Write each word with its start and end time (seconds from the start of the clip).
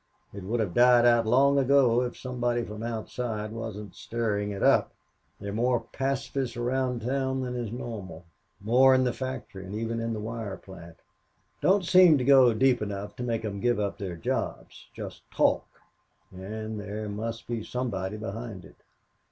It 0.33 0.41
would 0.45 0.59
have 0.61 0.73
died 0.73 1.05
out 1.05 1.27
long 1.27 1.59
ago 1.59 2.01
if 2.01 2.17
somebody 2.17 2.63
from 2.63 2.81
outside 2.81 3.51
wasn't 3.51 3.93
stirring 3.95 4.49
it 4.49 4.63
up. 4.63 4.91
There 5.39 5.51
are 5.51 5.53
more 5.53 5.81
pacifists 5.91 6.57
around 6.57 7.03
town 7.03 7.41
than 7.43 7.55
is 7.55 7.71
normal, 7.71 8.25
more 8.59 8.95
in 8.95 9.03
the 9.03 9.13
factory 9.13 9.63
and 9.63 9.75
even 9.75 9.99
in 9.99 10.13
the 10.13 10.19
wire 10.19 10.57
plant. 10.57 10.97
Don't 11.61 11.85
seem 11.85 12.17
to 12.17 12.23
go 12.23 12.51
deep 12.55 12.81
enough 12.81 13.15
to 13.17 13.23
make 13.23 13.45
'em 13.45 13.59
give 13.59 13.79
up 13.79 13.99
their 13.99 14.15
jobs 14.17 14.87
just 14.91 15.21
talk, 15.29 15.67
and 16.31 16.79
there 16.79 17.07
must 17.07 17.45
be 17.45 17.63
somebody 17.63 18.17
behind 18.17 18.65
it. 18.65 18.77